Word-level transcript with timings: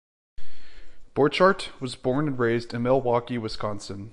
Borchardt 1.13 1.79
was 1.79 1.95
born 1.95 2.27
and 2.27 2.39
raised 2.39 2.73
in 2.73 2.81
Milwaukee, 2.81 3.37
Wisconsin. 3.37 4.09